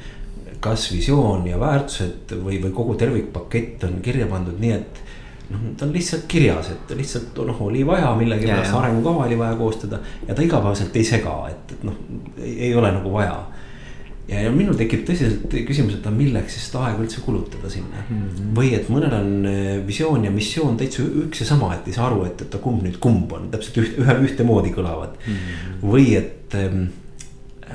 [0.60, 5.02] kas visioon ja väärtused või, või kogu tervikpakett on kirja pandud nii, et
[5.50, 10.00] noh, ta on lihtsalt kirjas, et lihtsalt noh, oli vaja millegipärast arengukava oli vaja koostada
[10.28, 12.00] ja ta igapäevaselt ei sega, et, et noh,
[12.44, 13.38] ei ole nagu vaja
[14.30, 18.22] ja, ja minul tekib tõsiselt küsimus, et milleks siis seda aega üldse kulutada sinna mm.
[18.22, 18.54] -hmm.
[18.58, 22.08] või et mõnel on äh, visioon ja missioon täitsa üks ja sama, et ei saa
[22.10, 25.34] aru, et, et kumb nüüd kumb on, täpselt üht, ühe, ühtemoodi kõlavad mm.
[25.34, 25.84] -hmm.
[25.92, 26.88] või et ähm,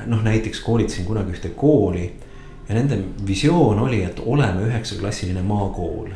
[0.07, 2.09] noh, näiteks koolitasin kunagi ühte kooli
[2.67, 6.11] ja nende visioon oli, et oleme üheksaklassiline maakool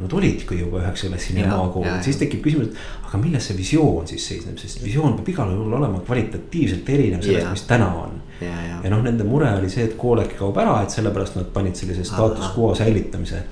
[0.00, 4.58] Nad olidki juba üheksaklassiline maakool, siis tekib küsimus, et aga milles see visioon siis seisneb,
[4.58, 8.80] sest visioon peab igal juhul olema kvalitatiivselt erinev sellest, mis täna on ja, ja.
[8.84, 11.78] ja noh, nende mure oli see, et kool äkki kaob ära, et sellepärast nad panid
[11.78, 13.42] sellise status quo säilitamise.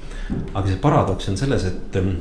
[0.54, 2.12] aga see paradoks on selles, et ähm,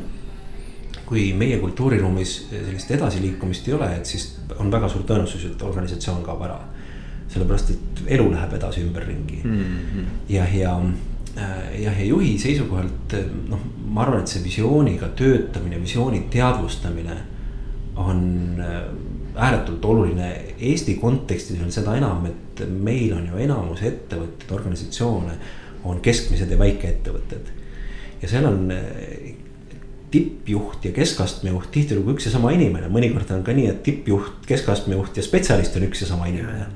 [1.08, 6.24] kui meie kultuuriruumis sellist edasiliikumist ei ole, et siis on väga suur tõenäosus, et organisatsioon
[6.26, 6.60] kaob ära.
[7.28, 10.04] sellepärast, et elu läheb edasi ümberringi mm -hmm.
[10.30, 10.82] ja, ja
[11.38, 13.16] jah, ja juhi seisukohalt
[13.50, 17.18] noh, ma arvan, et see visiooniga töötamine, visiooni teadvustamine
[17.98, 18.22] on
[18.62, 18.82] äh,
[19.38, 25.38] ääretult oluline Eesti kontekstis veel seda enam, et meil on ju enamus ettevõtteid, organisatsioone
[25.88, 27.54] on keskmised ja väikeettevõtted.
[28.22, 28.72] ja seal on
[30.12, 34.46] tippjuht ja keskastme juht tihtilugu üks ja sama inimene, mõnikord on ka nii, et tippjuht,
[34.48, 36.70] keskastme juht ja spetsialist on üks ja sama inimene.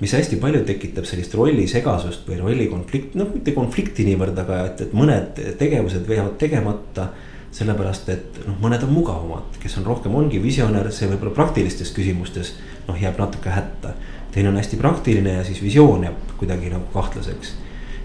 [0.00, 4.92] Mis hästi palju tekitab sellist rollisegasust või rollikonflikti, noh mitte konflikti niivõrd, aga et, et
[4.96, 7.10] mõned tegevused jäävad tegemata
[7.56, 12.52] sellepärast et noh, mõned on mugavamad, kes on rohkem, ongi visionär, see võib-olla praktilistes küsimustes
[12.88, 13.94] noh, jääb natuke hätta.
[14.34, 17.54] teine on hästi praktiline ja siis visioon jääb kuidagi nagu kahtlaseks.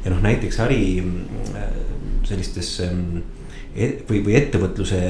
[0.05, 1.03] ja noh, näiteks äri
[2.23, 5.01] sellistes e-, või, või ettevõtluse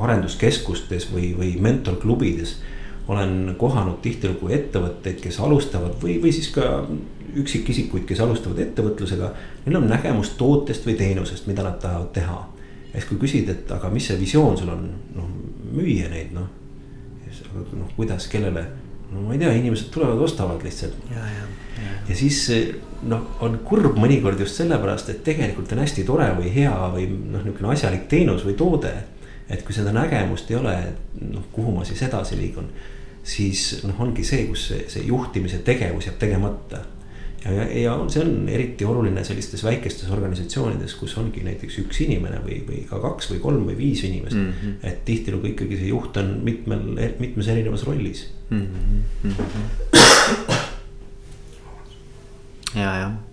[0.00, 2.58] arenduskeskustes või, või mentorklubides
[3.10, 6.84] olen kohanud tihtilugu ettevõtteid, kes alustavad või, või siis ka
[7.40, 9.32] üksikisikuid, kes alustavad ettevõtlusega.
[9.64, 12.38] Neil on nägemus tootest või teenusest, mida nad tahavad teha
[12.94, 15.28] ehk kui küsida, et aga mis see visioon sul on, noh
[15.70, 16.48] müüa neid noh.
[17.54, 18.64] noh, kuidas, kellele,
[19.10, 20.96] no ma ei tea, inimesed tulevad, ostavad lihtsalt.
[21.10, 21.46] ja, ja,
[21.78, 21.94] ja.
[22.08, 22.42] ja siis
[23.10, 27.42] noh, on kurb mõnikord just sellepärast, et tegelikult on hästi tore või hea või noh,
[27.42, 28.94] niisugune asjalik teenus või toode.
[29.50, 30.76] et kui seda nägemust ei ole,
[31.26, 32.70] noh, kuhu ma siis edasi liigun,
[33.30, 36.82] siis noh, ongi see, kus see, see juhtimise tegevus jääb tegemata
[37.44, 42.42] ja, ja, ja see on eriti oluline sellistes väikestes organisatsioonides, kus ongi näiteks üks inimene
[42.44, 44.52] või, või ka kaks või kolm või viis inimest mm.
[44.58, 44.76] -hmm.
[44.90, 46.84] et tihtilugu ikkagi see juht on mitmel,
[47.22, 48.66] mitmes erinevas rollis mm.
[49.24, 49.32] -hmm.
[52.82, 53.29] ja, jah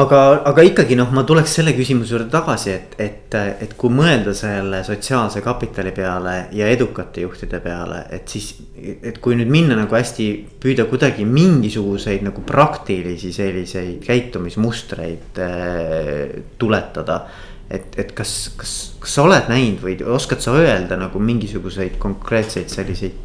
[0.00, 4.34] aga, aga ikkagi noh, ma tuleks selle küsimuse juurde tagasi, et, et, et kui mõelda
[4.36, 8.52] selle sotsiaalse kapitali peale ja edukate juhtide peale, et siis.
[8.76, 10.28] et kui nüüd minna nagu hästi,
[10.60, 17.22] püüda kuidagi mingisuguseid nagu praktilisi selliseid käitumismustreid äh, tuletada.
[17.70, 22.70] et, et kas, kas, kas sa oled näinud või oskad sa öelda nagu mingisuguseid konkreetseid
[22.70, 23.24] selliseid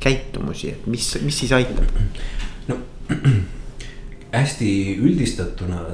[0.00, 1.86] käitumusi, et mis, mis siis aitab?
[2.68, 2.82] no
[4.32, 5.84] hästi üldistatuna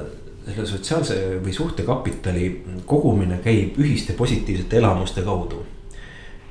[0.47, 2.51] selle sotsiaalse või suhtekapitali
[2.87, 5.65] kogumine käib ühiste positiivsete elamuste kaudu.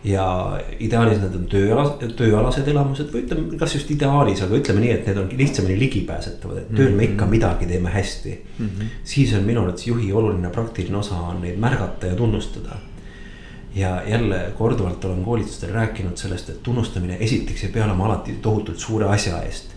[0.07, 0.25] ja
[0.79, 5.09] ideaalis need on tööalas, tööalased elamused või ütleme, kas just ideaalis, aga ütleme nii, et
[5.09, 7.33] need on lihtsamini ligipääsetavad, et tööl me ikka mhm.
[7.33, 8.67] midagi teeme hästi mm.
[8.67, 8.93] -hmm.
[9.05, 12.77] siis on minu arvates juhi oluline praktiline osa on neid märgata ja tunnustada
[13.75, 18.79] ja jälle korduvalt olen koolitustel rääkinud sellest, et tunnustamine esiteks ei pea olema alati tohutult
[18.79, 19.76] suure asja eest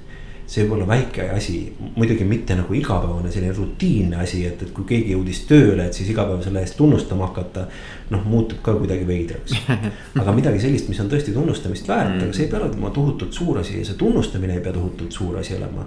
[0.49, 1.59] see võib olla väike asi,
[1.95, 6.09] muidugi mitte nagu igapäevane selline rutiinne asi, et, et kui keegi jõudis tööle, et siis
[6.09, 7.67] iga päev selle eest tunnustama hakata.
[8.09, 9.53] noh, muutub ka kuidagi veidraks.
[10.21, 13.59] aga midagi sellist, mis on tõesti tunnustamist väärt aga see ei pea olema tohutult suur
[13.62, 15.85] asi ja see tunnustamine ei pea tohutult suur asi olema.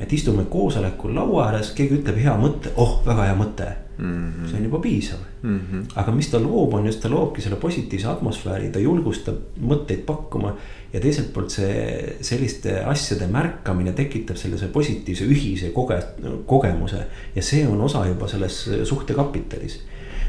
[0.00, 4.32] Et istume koosolekul laua ääres, keegi ütleb hea mõte, oh, väga hea mõte mm.
[4.32, 4.48] -hmm.
[4.50, 5.60] see on juba piisav mm.
[5.60, 5.84] -hmm.
[5.94, 10.56] aga mis ta loob, on just, ta loobki selle positiivse atmosfääri, ta julgustab mõtteid pakkuma.
[10.92, 16.04] ja teiselt poolt see selliste asjade märkamine tekitab sellise positiivse ühise koge-,
[16.46, 17.06] kogemuse.
[17.34, 19.80] ja see on osa juba selles suhtekapitalis.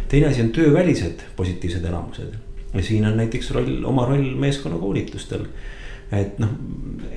[0.07, 2.33] teine asi on töövälised positiivsed elamused
[2.73, 5.45] ja siin on näiteks roll, oma roll meeskonnakoolitustel
[6.19, 6.49] et noh,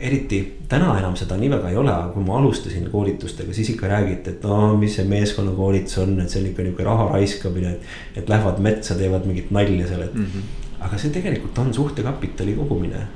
[0.01, 3.91] eriti täna enam seda nii väga ei ole, aga kui ma alustasin koolitustega, siis ikka
[3.91, 7.77] räägiti, et no mis see meeskonnakoolitus on, et see on ikka nihuke raha raiskamine.
[7.77, 10.27] et, et lähevad metsa, teevad mingit nalja seal, et mm.
[10.33, 10.83] -hmm.
[10.89, 13.07] aga see tegelikult on suhtekapitali kogumine.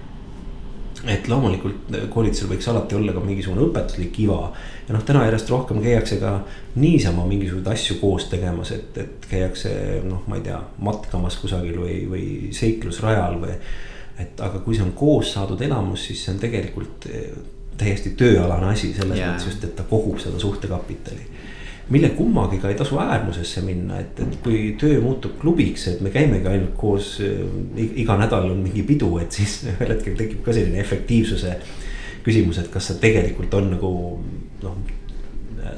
[1.08, 4.52] et loomulikult koolitusel võiks alati olla ka mingisugune õpetuslik iva.
[4.88, 6.40] ja noh, täna järjest rohkem käiakse ka
[6.74, 12.02] niisama mingisuguseid asju koos tegemas, et, et käiakse noh, ma ei tea, matkamas kusagil või,
[12.10, 13.56] või seiklusrajal või
[14.20, 17.30] et aga kui see on koos saadud elamus, siis see on tegelikult eh,
[17.80, 19.32] täiesti tööalane asi selles yeah.
[19.32, 21.28] mõttes just, et ta kogub seda suhtekapitali.
[21.90, 26.46] mille kummagiga ei tasu äärmusesse minna, et, et kui töö muutub klubiks, et me käimegi
[26.46, 27.40] ainult koos eh,
[28.04, 31.56] iga nädal on mingi pidu, et siis ühel hetkel tekib ka selline efektiivsuse
[32.24, 33.90] küsimus, et kas see tegelikult on nagu
[34.62, 34.78] noh,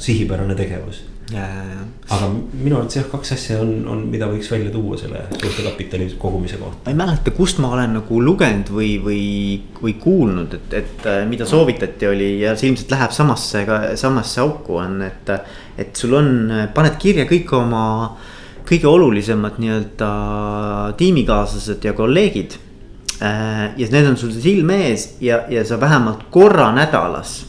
[0.02, 1.04] sihipärane tegevus
[1.38, 6.58] aga minu arvates jah, kaks asja on, on, mida võiks välja tuua selle suhtekapitali kogumise
[6.60, 6.84] kohta.
[6.84, 9.22] ma ei mäleta, kust ma olen nagu lugenud või, või,
[9.80, 13.64] või kuulnud, et, et äh, mida soovitati, oli ja see ilmselt läheb samasse
[14.00, 15.34] samasse auku on, et.
[15.78, 16.28] et sul on,
[16.74, 17.84] paned kirja kõik oma
[18.68, 20.10] kõige olulisemad nii-öelda
[20.96, 22.58] tiimikaaslased ja kolleegid.
[23.22, 27.44] Äh, ja need on sul silme ees ja, ja sa vähemalt korra nädalas,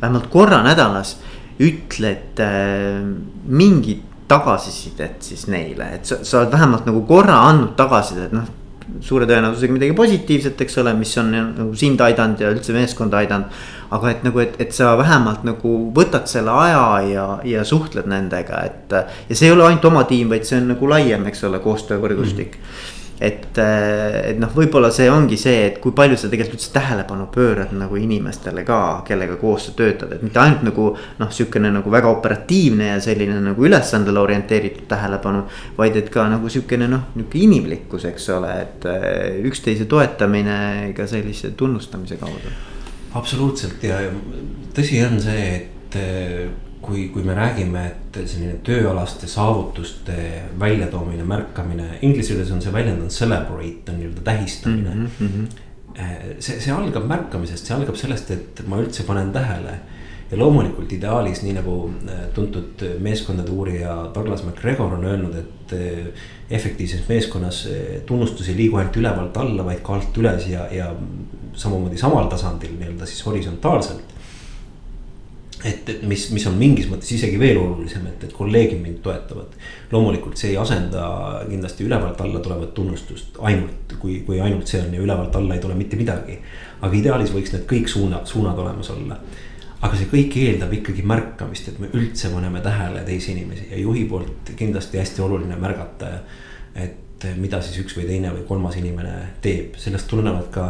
[0.00, 1.16] vähemalt korra nädalas
[1.58, 3.02] ütled äh,
[3.46, 8.54] mingit tagasisidet siis neile, et sa, sa oled vähemalt nagu korra andnud tagasisidet, noh.
[9.04, 13.58] suure tõenäosusega midagi positiivset, eks ole, mis on nagu sind aidanud ja üldse meeskonda aidanud.
[13.90, 18.60] aga et nagu, et, et sa vähemalt nagu võtad selle aja ja, ja suhtled nendega,
[18.68, 18.92] et.
[19.28, 22.56] ja see ei ole ainult oma tiim, vaid see on nagu laiem, eks ole, koostöövõrgustik
[22.60, 22.62] mm.
[22.62, 26.70] -hmm et, äh, et noh, võib-olla see ongi see, et kui palju sa tegelikult üldse
[26.74, 30.88] tähelepanu pöörad nagu inimestele ka, kellega koos sa töötad, et mitte ainult nagu.
[31.18, 35.44] noh, sihukene nagu väga operatiivne ja selline nagu ülesandele orienteeritud tähelepanu.
[35.78, 41.06] vaid et ka nagu sihukene noh, nihuke inimlikkus, eks ole, et äh, üksteise toetamine ka
[41.06, 42.54] sellise tunnustamise kaudu.
[43.18, 43.98] absoluutselt ja
[44.74, 50.16] tõsi on see, et äh, kui, kui me räägime, et selline tööalaste saavutuste
[50.60, 55.06] väljatoomine, märkamine, inglise keeles on see väljend on celebrate on nii-öelda tähistamine mm.
[55.20, 55.46] -hmm.
[56.38, 59.78] see, see algab märkamisest, see algab sellest, et ma üldse panen tähele.
[60.30, 66.26] ja loomulikult ideaalis, nii nagu äh, tuntud meeskondade uurija Douglas MacGregor on öelnud, et äh,
[66.50, 67.68] efektiivses meeskonnas
[68.06, 70.90] tunnustus ei liigu ainult ülevalt alla, vaid ka alt üles ja, ja
[71.54, 74.17] samamoodi samal tasandil nii-öelda siis horisontaalselt
[75.64, 79.56] et, et mis, mis on mingis mõttes isegi veel olulisem, et, et kolleegid mind toetavad.
[79.92, 81.08] loomulikult see ei asenda
[81.48, 85.62] kindlasti ülevalt alla tulevat tunnustust ainult, kui, kui ainult see on ja ülevalt alla ei
[85.62, 86.38] tule mitte midagi.
[86.80, 89.18] aga ideaalis võiks need kõik suunad, suunad olemas olla.
[89.80, 94.04] aga see kõik eeldab ikkagi märkamist, et me üldse paneme tähele teisi inimesi ja juhi
[94.04, 96.20] poolt kindlasti hästi oluline märgata.
[96.74, 100.68] et mida siis üks või teine või kolmas inimene teeb, sellest tulenevad ka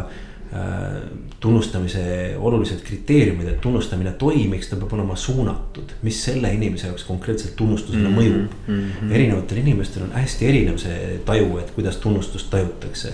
[1.39, 7.55] tunnustamise olulised kriteeriumid, et tunnustamine toimiks, ta peab olema suunatud, mis selle inimese jaoks konkreetselt
[7.55, 8.19] tunnustusele mm -hmm.
[8.19, 8.79] mõjub mm.
[8.91, 9.13] -hmm.
[9.15, 13.13] erinevatel inimestel on hästi erinev see taju, et kuidas tunnustust tajutakse.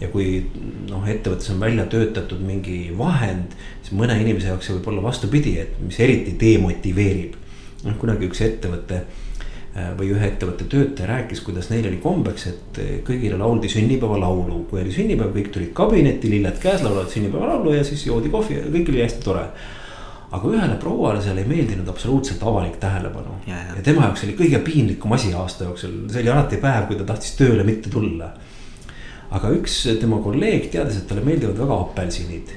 [0.00, 0.46] ja kui
[0.90, 5.58] noh, ettevõttes on välja töötatud mingi vahend, siis mõne inimese jaoks see võib olla vastupidi,
[5.58, 7.32] et mis eriti demotiveerib.
[7.84, 9.02] noh, kunagi üks ettevõte
[9.98, 14.64] või ühe ettevõtte töötaja rääkis, kuidas neil oli kombeks, et äh, kõigile lauldi sünnipäevalaulu.
[14.70, 18.68] kui oli sünnipäev, kõik tulid kabinetti, lilled käes, laulavad sünnipäevalaulu ja siis joodi kohvi ja
[18.74, 19.48] kõik oli hästi tore.
[20.30, 23.38] aga ühele prouale seal ei meeldinud absoluutselt avalik tähelepanu.
[23.46, 27.00] Ja, ja tema jaoks oli kõige piinlikum asi aasta jooksul, see oli alati päev, kui
[27.00, 28.32] ta tahtis tööle mitte tulla.
[29.30, 32.56] aga üks tema kolleeg teadis, et talle meeldivad väga apelsinid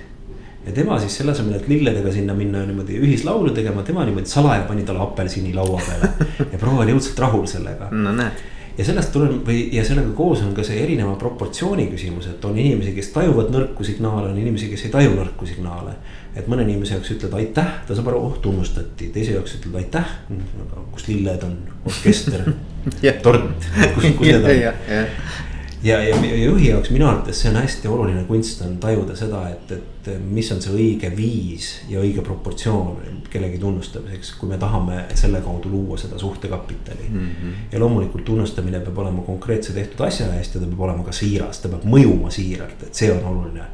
[0.65, 4.65] ja tema siis selle asemel, et lilledega sinna minna niimoodi ühislaulu tegema, tema niimoodi salaja
[4.69, 6.09] pani talle apelsini laua peale.
[6.51, 7.89] ja proua oli õudselt rahul sellega.
[7.91, 8.43] no näed.
[8.77, 12.57] ja sellest tuleneb või, ja sellega koos on ka see erineva proportsiooni küsimus, et on
[12.57, 15.97] inimesi, kes tajuvad nõrku signaale, on inimesi, kes ei taju nõrku signaale.
[16.35, 20.17] et mõne inimese jaoks ütled aitäh, ta saab aru, oh tunnustati, teise jaoks ütled aitäh.
[20.91, 22.45] kus lilled on, orkester
[23.25, 23.49] tort,
[23.95, 25.49] kus, kus need on
[25.83, 29.71] ja, ja, juhi jaoks minu arvates see on hästi oluline kunst on tajuda seda, et,
[29.77, 35.41] et mis on see õige viis ja õige proportsioon kellegi tunnustamiseks, kui me tahame selle
[35.45, 37.19] kaudu luua seda suhtekapitali mm.
[37.27, 37.57] -hmm.
[37.71, 41.59] ja loomulikult tunnustamine peab olema konkreetse tehtud asja eest ja ta peab olema ka siiras,
[41.59, 43.65] ta peab mõjuma siiralt, et see on oluline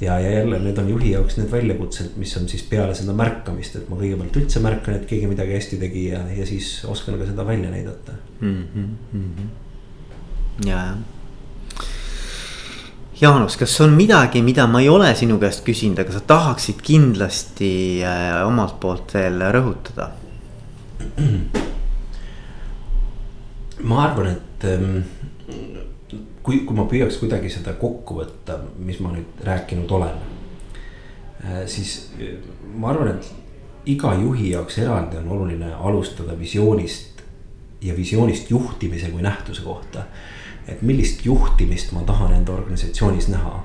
[0.00, 3.76] ja, ja jälle need on juhi jaoks need väljakutsed, mis on siis peale seda märkamist,
[3.76, 7.26] et ma kõigepealt üldse märkan, et keegi midagi hästi tegi ja, ja siis oskan ka
[7.26, 8.64] seda välja näidata mm.
[8.74, 9.52] -hmm.
[10.66, 10.96] ja, jah
[13.20, 17.70] Jaanus, kas on midagi, mida ma ei ole sinu käest küsinud, aga sa tahaksid kindlasti
[18.04, 20.10] äh, omalt poolt veel rõhutada?
[23.88, 25.00] ma arvan, et ähm,
[26.44, 30.20] kui, kui ma püüaks kuidagi seda kokku võtta, mis ma nüüd rääkinud olen.
[31.40, 32.36] Äh, siis äh,
[32.76, 37.24] ma arvan, et iga juhi jaoks eraldi on oluline alustada visioonist
[37.80, 40.04] ja visioonist juhtimise kui nähtuse kohta
[40.68, 43.64] et millist juhtimist ma tahan enda organisatsioonis näha.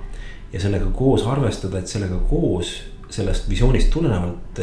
[0.54, 2.74] ja sellega koos arvestada, et sellega koos
[3.10, 4.60] sellest visioonist tulenevalt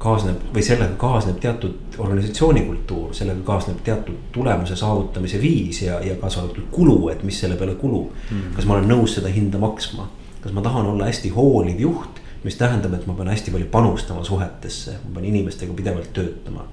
[0.00, 6.14] kaasneb või sellega kaasneb teatud organisatsiooni kultuur, sellega kaasneb teatud tulemuse saavutamise viis ja, ja
[6.20, 8.14] kaasa arvatud kulu, et mis selle peale kulub.
[8.30, 8.54] Mm..
[8.56, 10.08] kas ma olen nõus seda hinda maksma,
[10.40, 14.24] kas ma tahan olla hästi hooliv juht, mis tähendab, et ma pean hästi palju panustama
[14.24, 16.64] suhetesse, ma pean inimestega pidevalt töötama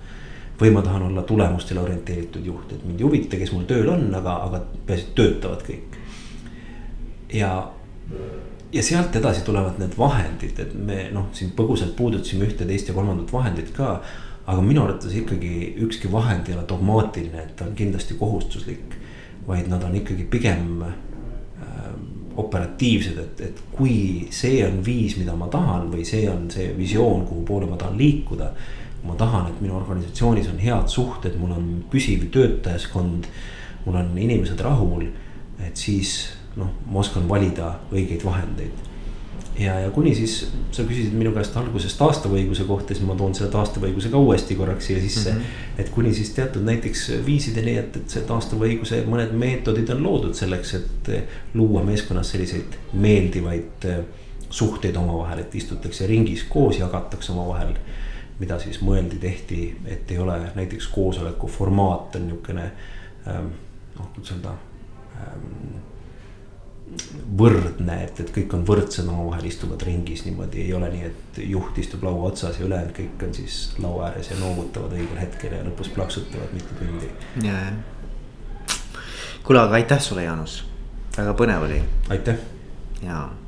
[0.62, 4.08] või ma tahan olla tulemustele orienteeritud juht, et mind ei huvita, kes mul tööl on,
[4.18, 5.98] aga, aga peaasi, et töötavad kõik.
[7.34, 7.52] ja,
[8.74, 12.96] ja sealt edasi tulevad need vahendid, et me noh, siin põgusalt puudutasime ühte, teist ja
[12.98, 14.02] kolmandat vahendit ka.
[14.48, 18.96] aga minu arvates ikkagi ükski vahend ei ole dogmaatiline, et ta on kindlasti kohustuslik.
[19.48, 20.96] vaid nad on ikkagi pigem äh,
[22.36, 27.26] operatiivsed, et, et kui see on viis, mida ma tahan või see on see visioon,
[27.28, 28.52] kuhu poole ma tahan liikuda
[29.08, 33.32] ma tahan, et minu organisatsioonis on head suhted, mul on püsiv töötajaskond.
[33.86, 35.06] mul on inimesed rahul,
[35.64, 38.84] et siis noh, ma oskan valida õigeid vahendeid.
[39.58, 40.36] ja, ja kuni siis
[40.76, 44.20] sa küsisid minu käest alguses taastava õiguse kohta, siis ma toon selle taastava õiguse ka
[44.22, 45.40] uuesti korraks siia sisse mm.
[45.40, 45.80] -hmm.
[45.82, 50.36] et kuni siis teatud näiteks viisideni, et, et see taastava õiguse mõned meetodid on loodud
[50.38, 51.12] selleks, et
[51.54, 53.88] luua meeskonnas selliseid meeldivaid
[54.50, 57.74] suhteid omavahel, et istutakse ringis koos, jagatakse omavahel
[58.40, 62.66] mida siis mõeldi, tehti, et ei ole näiteks koosoleku formaat on niukene
[63.28, 63.54] ähm,
[63.98, 64.54] noh, kuidas öelda
[65.22, 65.80] ähm,
[67.40, 71.80] võrdne, et, et kõik on võrdsed omavahel istuvad ringis niimoodi, ei ole nii, et juht
[71.82, 75.66] istub laua otsas ja ülejäänud kõik on siis laua ääres ja noogutavad õigel hetkel ja
[75.68, 77.12] lõpus plaksutavad mitu tundi.
[77.44, 78.78] ja, ja.
[79.44, 80.62] kuule, aga aitäh sulle, Jaanus,
[81.18, 81.82] väga põnev oli.
[82.14, 82.40] aitäh.
[83.04, 83.47] jaa